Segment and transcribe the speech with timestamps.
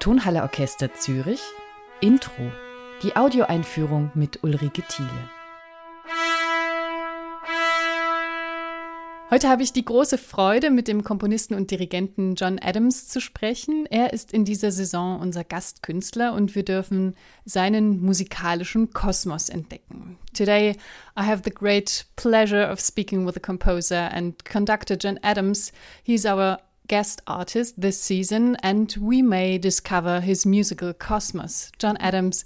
[0.00, 1.42] Tonhalle Orchester Zürich
[2.00, 2.50] Intro.
[3.02, 5.28] Die Audioeinführung mit Ulrike Thiele.
[9.30, 13.84] Heute habe ich die große Freude, mit dem Komponisten und Dirigenten John Adams zu sprechen.
[13.90, 20.16] Er ist in dieser Saison unser Gastkünstler und wir dürfen seinen musikalischen Kosmos entdecken.
[20.32, 20.76] Today
[21.14, 25.72] I have the great pleasure of speaking with the composer and conductor John Adams.
[26.02, 26.58] He's our
[26.90, 31.70] guest artist this season, and we may discover his musical cosmos.
[31.78, 32.44] John Adams,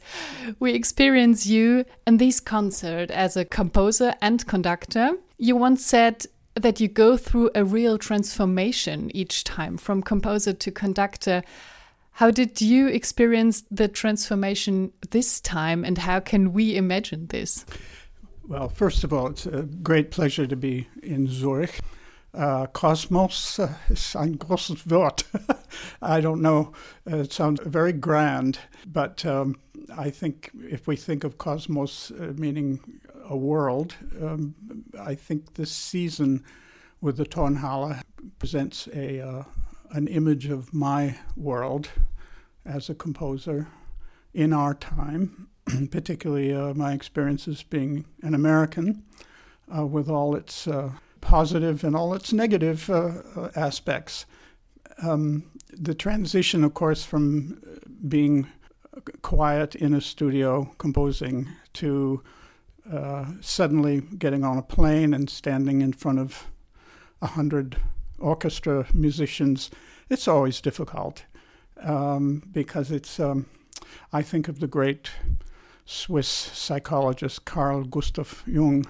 [0.60, 5.12] we experience you in this concert as a composer and conductor.
[5.38, 6.26] You once said
[6.56, 11.42] that you go through a real transformation each time from composer to conductor.
[12.12, 17.64] How did you experience the transformation this time, and how can we imagine this?
[18.46, 21.80] Well, first of all, it's a great pleasure to be in Zurich.
[22.34, 25.24] Uh, Kosmos uh, ist ein großes Wort.
[26.02, 26.72] I don't know,
[27.06, 29.56] it sounds very grand, but um,
[29.96, 32.80] I think if we think of cosmos uh, meaning
[33.28, 33.94] a world.
[34.20, 34.54] Um,
[35.00, 36.44] I think this season
[37.00, 38.00] with the Tonhalle
[38.38, 39.42] presents a uh,
[39.90, 41.88] an image of my world
[42.64, 43.68] as a composer
[44.32, 45.48] in our time,
[45.90, 49.04] particularly uh, my experiences being an American,
[49.74, 50.90] uh, with all its uh,
[51.24, 54.26] positive and all its negative uh, uh, aspects.
[55.02, 57.60] Um, the transition, of course, from
[58.06, 58.46] being
[59.22, 62.22] quiet in a studio composing to
[62.92, 66.46] uh, suddenly getting on a plane and standing in front of
[67.22, 67.76] a hundred
[68.18, 69.70] orchestra musicians,
[70.10, 71.24] it's always difficult
[71.82, 73.18] um, because it's.
[73.18, 73.46] Um,
[74.12, 75.10] I think of the great
[75.84, 78.86] Swiss psychologist Carl Gustav Jung,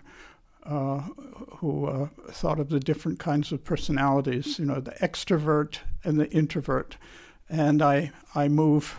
[0.65, 1.01] uh,
[1.59, 6.31] who uh, thought of the different kinds of personalities, you know, the extrovert and the
[6.31, 6.97] introvert,
[7.49, 8.97] and I I move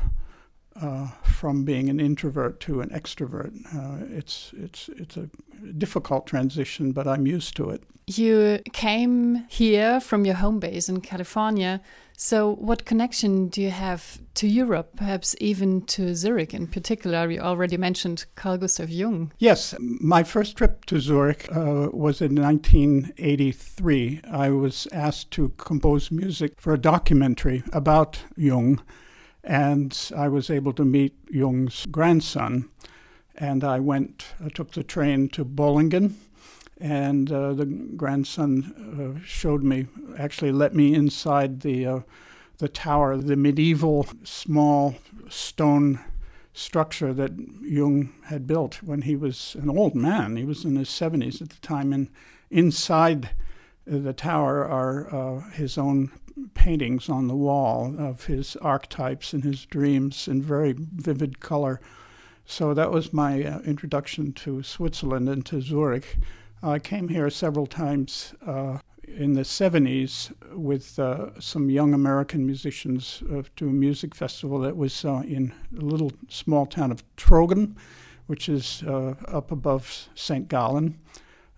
[0.80, 3.54] uh, from being an introvert to an extrovert.
[3.74, 5.30] Uh, it's it's it's a
[5.78, 7.84] difficult transition, but I'm used to it.
[8.08, 11.82] You came here from your home base in California.
[12.18, 17.30] So, what connection do you have to Europe, perhaps even to Zurich in particular?
[17.30, 19.34] You already mentioned Carl Gustav Jung.
[19.40, 24.22] Yes, my first trip to Zurich uh, was in 1983.
[24.32, 28.82] I was asked to compose music for a documentary about Jung
[29.46, 32.70] and I was able to meet Jung's grandson.
[33.36, 36.16] And I went, I took the train to Bollingen,
[36.80, 39.88] and uh, the grandson uh, showed me,
[40.18, 42.00] actually let me inside the uh,
[42.58, 44.96] the tower, the medieval small
[45.30, 46.00] stone
[46.54, 47.32] structure that
[47.62, 50.38] Jung had built when he was an old man.
[50.38, 52.10] He was in his 70s at the time, and
[52.50, 53.32] inside
[53.86, 56.12] the tower are uh, his own
[56.54, 61.80] paintings on the wall of his archetypes and his dreams in very vivid color.
[62.46, 66.18] So that was my uh, introduction to Switzerland and to Zurich.
[66.64, 73.24] I came here several times uh, in the 70s with uh, some young American musicians
[73.32, 77.76] uh, to a music festival that was uh, in a little small town of Trogen,
[78.28, 80.48] which is uh, up above St.
[80.48, 81.00] Gallen.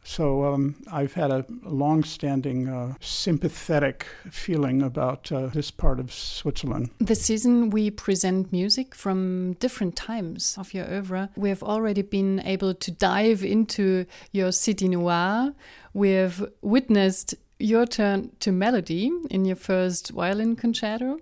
[0.07, 6.91] So um, I've had a long-standing uh, sympathetic feeling about uh, this part of Switzerland.
[6.99, 11.29] This season, we present music from different times of your oeuvre.
[11.35, 15.53] We have already been able to dive into your City Noir.
[15.93, 21.19] We have witnessed your turn to melody in your first violin concerto.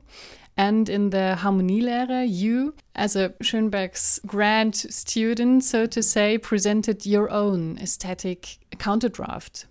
[0.57, 7.29] And in the Harmonielehre, you, as a Schoenberg's grad student, so to say, presented your
[7.29, 9.65] own aesthetic counterdraft.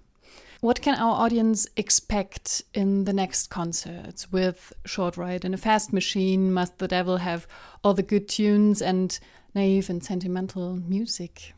[0.61, 5.93] What can our audience expect in the next concerts with Short Ride in a Fast
[5.93, 6.53] Machine?
[6.53, 7.47] Must the Devil have
[7.83, 9.19] all the good tunes and
[9.55, 11.55] naive and sentimental music?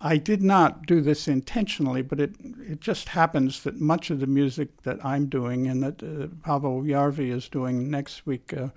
[0.00, 4.26] I did not do this intentionally, but it it just happens that much of the
[4.26, 8.68] music that I'm doing and that uh, Paavo Järvi is doing next week uh,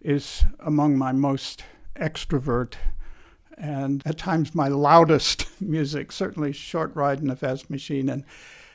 [0.00, 1.64] is among my most
[1.96, 2.74] extrovert
[3.56, 6.12] and at times my loudest music.
[6.12, 8.24] Certainly, "Short Ride in a Fast Machine" and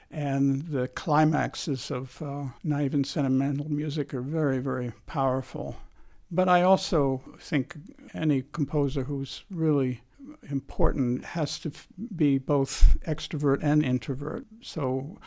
[0.09, 5.75] and the climaxes of uh, naive and sentimental music are very very powerful.
[6.31, 7.75] But I also think
[8.13, 10.01] any composer who's really
[10.51, 14.45] important has to f- be both extrovert and introvert.
[14.61, 15.17] So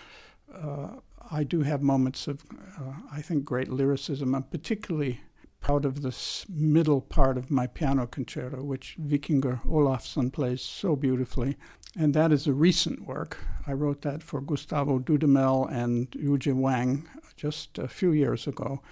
[0.55, 0.88] uh,
[1.31, 2.44] I do have moments of,
[2.79, 4.35] uh, I think, great lyricism.
[4.35, 5.21] I'm particularly
[5.61, 11.56] proud of this middle part of my piano concerto, which Víkingur Ólafsson plays so beautifully.
[11.97, 13.38] And that is a recent work.
[13.67, 18.82] I wrote that for Gustavo Dudamel and Yuja Wang just a few years ago.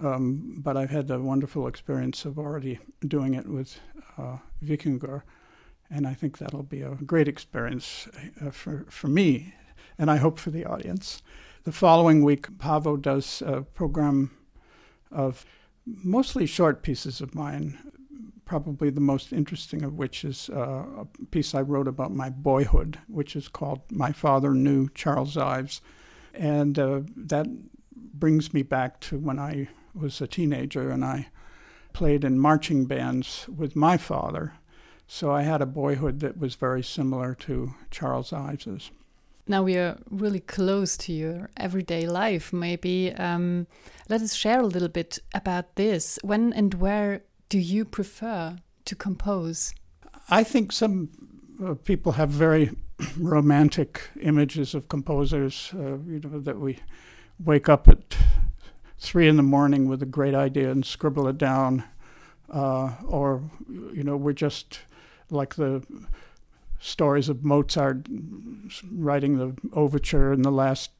[0.00, 3.78] Um, but I've had the wonderful experience of already doing it with
[4.16, 5.22] uh, Víkingur,
[5.90, 8.08] and I think that'll be a great experience
[8.44, 9.54] uh, for, for me,
[9.98, 11.22] and I hope for the audience.
[11.64, 14.30] The following week, Paavo does a program
[15.10, 15.44] of
[15.84, 17.78] mostly short pieces of mine,
[18.44, 22.98] probably the most interesting of which is uh, a piece I wrote about my boyhood,
[23.08, 25.80] which is called My Father Knew Charles Ives.
[26.34, 27.46] And uh, that
[27.94, 31.28] brings me back to when I was a teenager and I
[31.92, 34.52] played in marching bands with my father.
[35.06, 38.90] So I had a boyhood that was very similar to Charles Ives's.
[39.48, 42.52] Now we are really close to your everyday life.
[42.52, 43.68] Maybe um,
[44.08, 46.18] let us share a little bit about this.
[46.22, 49.72] When and where do you prefer to compose?
[50.28, 51.10] I think some
[51.64, 52.70] uh, people have very
[53.18, 55.70] romantic images of composers.
[55.72, 56.78] Uh, you know that we
[57.38, 58.16] wake up at
[58.98, 61.84] three in the morning with a great idea and scribble it down,
[62.50, 63.42] uh, or
[63.92, 64.80] you know we're just
[65.30, 65.82] like the
[66.78, 68.06] stories of Mozart
[68.92, 70.90] writing the overture in the last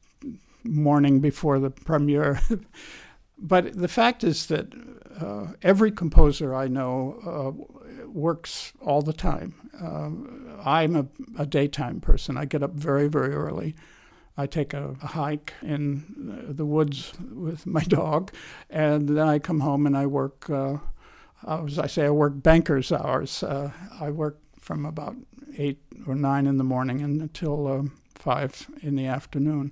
[0.63, 2.41] morning before the premiere.
[3.37, 4.73] but the fact is that
[5.19, 9.53] uh, every composer I know uh, works all the time.
[9.79, 10.09] Uh,
[10.67, 11.05] I'm a,
[11.37, 12.37] a, daytime person.
[12.37, 13.75] I get up very, very early.
[14.35, 18.31] I take a, a, hike in the woods with my dog,
[18.69, 20.49] and then I come home and I work.
[21.45, 23.43] Uh, as I say, I work banker's hours.
[23.43, 25.15] Uh, I work from about
[25.57, 27.83] eight or nine in the morning until uh,
[28.15, 29.71] five in the afternoon.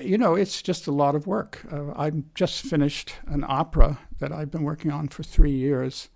[0.00, 1.64] You know, it's just a lot of work.
[1.72, 6.08] Uh, I just finished an opera that I've been working on for three years,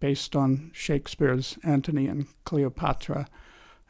[0.00, 3.26] based on Shakespeare's Antony and Cleopatra.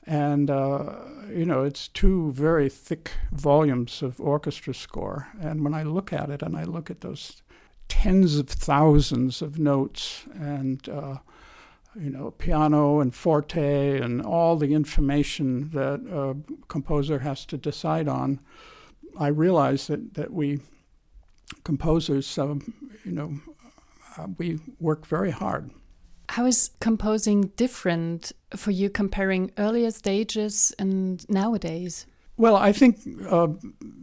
[0.06, 0.96] And, uh,
[1.30, 5.28] you know, it's two very thick volumes of orchestra score.
[5.38, 7.42] And when I look at it and I look at those
[7.88, 11.18] tens of thousands of notes and uh,
[12.00, 16.36] you know, piano and forte and all the information that a
[16.68, 18.40] composer has to decide on,
[19.18, 20.60] I realize that, that we
[21.64, 22.72] composers, um,
[23.04, 23.40] you know,
[24.16, 25.70] uh, we work very hard.
[26.28, 32.06] How is composing different for you comparing earlier stages and nowadays?
[32.36, 32.98] Well, I think
[33.28, 33.48] uh,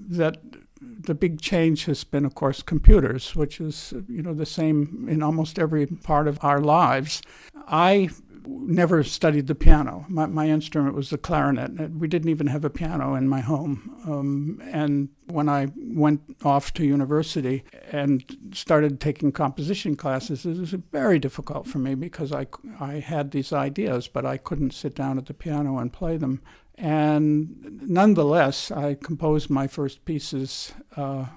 [0.09, 0.37] that
[0.99, 5.23] the big change has been, of course, computers, which is you know the same in
[5.23, 7.21] almost every part of our lives.
[7.67, 8.09] I
[8.47, 10.05] never studied the piano.
[10.07, 11.91] My, my instrument was the clarinet.
[11.91, 13.95] We didn't even have a piano in my home.
[14.05, 20.71] Um, and when I went off to university and started taking composition classes, it was
[20.91, 22.47] very difficult for me because I,
[22.79, 26.41] I had these ideas, but I couldn't sit down at the piano and play them.
[26.77, 31.27] And nonetheless, I composed my first pieces uh,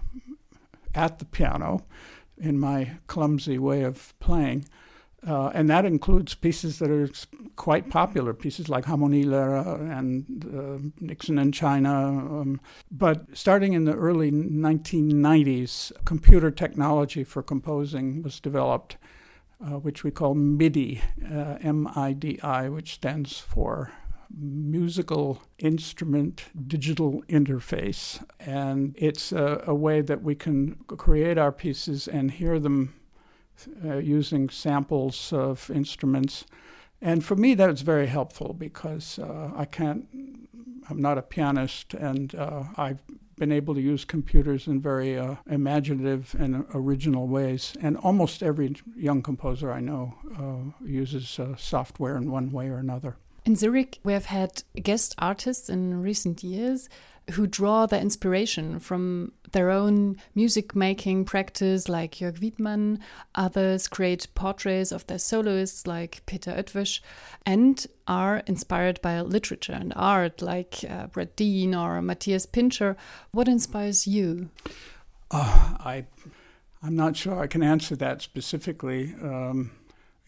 [0.94, 1.84] at the piano
[2.36, 4.64] in my clumsy way of playing.
[5.26, 7.08] Uh, and that includes pieces that are
[7.56, 12.06] quite popular, pieces like Harmonielehre and uh, Nixon in China.
[12.08, 18.96] Um, but starting in the early 1990s, computer technology for composing was developed,
[19.60, 23.90] uh, which we call MIDI, M I D I, which stands for
[24.36, 28.22] musical instrument digital interface.
[28.38, 32.94] And it's a, a, way that we can create our pieces and hear them
[33.84, 36.44] uh, using samples of instruments.
[37.00, 40.06] And for me, that's very helpful because uh, I can't,
[40.90, 43.02] I'm not a pianist, and uh, I've
[43.36, 47.74] been able to use computers in very uh, imaginative and original ways.
[47.80, 52.78] And almost every young composer I know uh, uses uh, software in one way or
[52.78, 53.16] another.
[53.48, 56.90] In Zurich, we have had guest artists in recent years
[57.30, 62.98] who draw their inspiration from their own music making practice, like Jörg Widmann.
[63.36, 67.00] Others create portraits of their soloists, like Peter Eötvös,
[67.46, 72.96] and are inspired by literature and art, like uh, Brett Dean or Matthias Pintscher.
[73.30, 74.50] What inspires you?
[75.30, 76.04] Uh, I,
[76.82, 79.14] I'm not sure I can answer that specifically.
[79.22, 79.70] Um,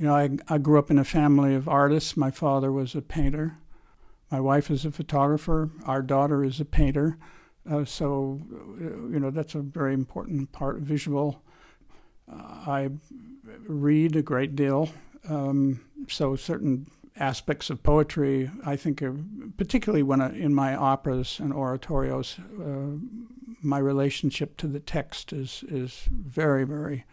[0.01, 2.17] you know, I, I grew up in a family of artists.
[2.17, 3.59] My father was a painter.
[4.31, 5.71] My wife is a photographer.
[5.85, 7.19] Our daughter is a painter.
[7.71, 8.41] Uh, so,
[8.79, 11.43] you know, that's a very important part, of visual.
[12.33, 12.89] Uh, I
[13.67, 14.89] read a great deal.
[15.29, 19.15] Um, so, certain aspects of poetry, I think, are,
[19.59, 22.99] particularly when I, in my operas and oratorios, uh,
[23.61, 27.05] my relationship to the text is, is very, very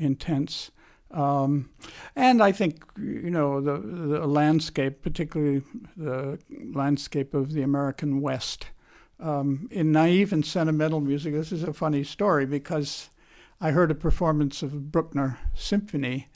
[0.00, 0.72] intense.
[1.14, 1.70] Um,
[2.16, 5.62] and I think you know the the landscape, particularly
[5.96, 6.38] the
[6.74, 8.66] landscape of the American West.
[9.20, 13.10] Um, in naive and sentimental music, this is a funny story because
[13.60, 16.28] I heard a performance of Bruckner symphony,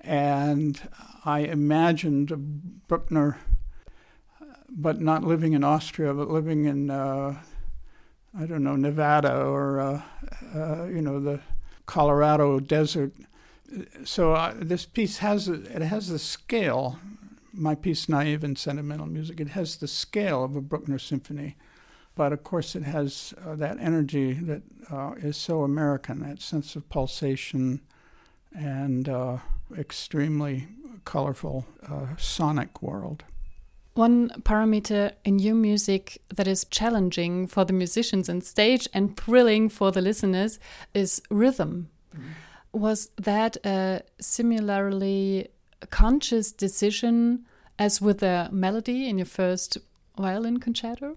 [0.00, 0.80] and
[1.24, 3.38] I imagined Bruckner,
[4.68, 7.38] but not living in Austria, but living in, uh,
[8.38, 10.02] I don't know, Nevada or, uh,
[10.54, 11.40] uh, you know, the
[11.86, 13.12] Colorado desert.
[14.04, 16.98] So uh, this piece has it has the scale.
[17.52, 21.56] My piece, naive and sentimental music, it has the scale of a Bruckner symphony
[22.18, 26.74] but of course it has uh, that energy that uh, is so American, that sense
[26.74, 27.80] of pulsation
[28.52, 29.38] and uh,
[29.78, 30.66] extremely
[31.04, 33.22] colorful uh, sonic world.
[33.94, 39.68] One parameter in your music that is challenging for the musicians on stage and thrilling
[39.68, 40.58] for the listeners
[40.94, 41.88] is rhythm.
[42.14, 42.47] Mm -hmm.
[42.78, 45.48] Was that a similarly
[45.90, 47.44] conscious decision
[47.76, 49.78] as with the melody in your first
[50.16, 51.16] violin concerto?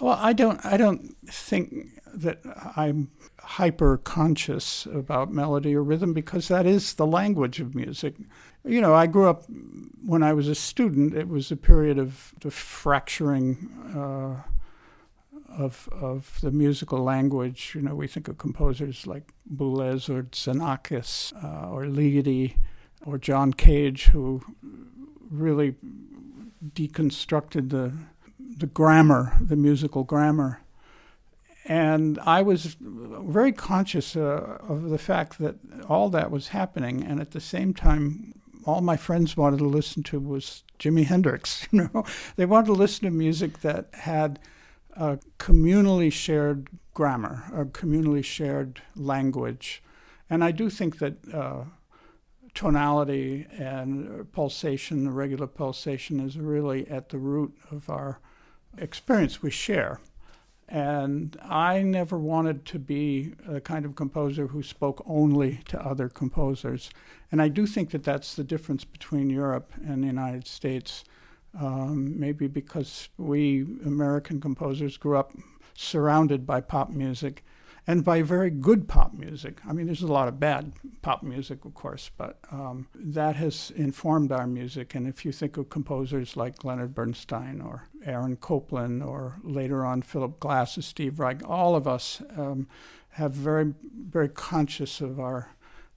[0.00, 0.64] Well, I don't.
[0.66, 2.40] I don't think that
[2.76, 8.14] I'm hyper conscious about melody or rhythm because that is the language of music.
[8.62, 9.44] You know, I grew up
[10.04, 11.14] when I was a student.
[11.14, 14.42] It was a period of the fracturing uh,
[15.58, 17.72] of of the musical language.
[17.74, 22.56] You know, we think of composers like Boulez or Xenakis uh, or Ligeti
[23.04, 24.42] or John Cage, who
[25.30, 25.74] really
[26.74, 27.92] deconstructed the
[28.38, 30.60] the grammar, the musical grammar.
[31.64, 35.56] And I was very conscious uh, of the fact that
[35.88, 40.02] all that was happening, and at the same time, all my friends wanted to listen
[40.04, 41.66] to was Jimi Hendrix.
[41.72, 42.04] You know,
[42.36, 44.38] they wanted to listen to music that had
[44.92, 49.82] a communally shared grammar, a communally shared language,
[50.28, 51.64] and I do think that uh,
[52.54, 58.20] tonality and pulsation, regular pulsation, is really at the root of our
[58.78, 60.00] experience we share.
[60.68, 66.08] And I never wanted to be a kind of composer who spoke only to other
[66.08, 66.88] composers.
[67.30, 71.04] And I do think that that's the difference between Europe and the United States.
[71.58, 75.32] Um, maybe because we American composers grew up
[75.74, 77.44] surrounded by pop music
[77.86, 79.60] and by very good pop music.
[79.68, 83.72] I mean, there's a lot of bad pop music, of course, but um, that has
[83.74, 84.94] informed our music.
[84.94, 90.02] And if you think of composers like Leonard Bernstein or Aaron Copland or later on
[90.02, 92.68] Philip Glass or Steve Reich, all of us um,
[93.10, 95.50] have very, very conscious of our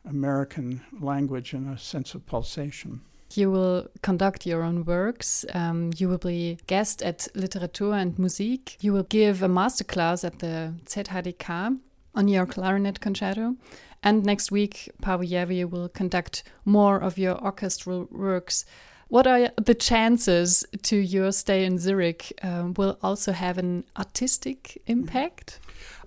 [0.07, 3.01] American language and a sense of pulsation.
[3.37, 5.45] You will conduct your own works.
[5.53, 8.77] Um, you will be guest at Literatur and Musik.
[8.81, 11.77] You will give a masterclass at the ZHDK
[12.15, 13.55] on your clarinet concerto.
[14.01, 18.63] And next week, Paavo Järvi will conduct more of your orchestral works.
[19.07, 24.81] What are the chances to your stay in Zurich um, will also have an artistic
[24.87, 25.59] impact?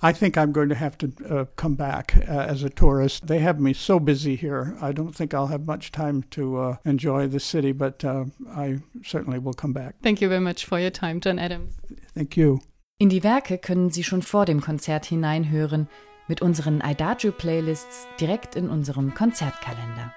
[0.03, 3.27] I think I'm going to have to uh, come back uh, as a tourist.
[3.27, 4.77] They have me so busy here.
[4.81, 8.81] I don't think I'll have much time to uh, enjoy the city, but uh, I
[9.05, 9.97] certainly will come back.
[10.03, 11.75] Thank you very much for your time, John Adams.
[12.15, 12.61] Thank you.
[13.01, 15.89] In die Werke können Sie schon vor dem Konzert hineinhören
[16.27, 20.13] mit unseren Adagio Playlists direkt in unserem Konzertkalender.